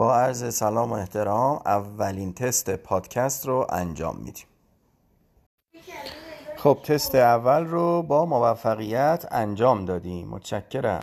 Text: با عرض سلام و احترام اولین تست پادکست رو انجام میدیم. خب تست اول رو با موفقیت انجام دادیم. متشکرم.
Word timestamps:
با 0.00 0.14
عرض 0.14 0.54
سلام 0.54 0.90
و 0.90 0.94
احترام 0.94 1.60
اولین 1.66 2.32
تست 2.32 2.70
پادکست 2.70 3.46
رو 3.46 3.66
انجام 3.70 4.16
میدیم. 4.16 4.44
خب 6.56 6.78
تست 6.84 7.14
اول 7.14 7.66
رو 7.66 8.02
با 8.02 8.26
موفقیت 8.26 9.26
انجام 9.30 9.84
دادیم. 9.84 10.28
متشکرم. 10.28 11.00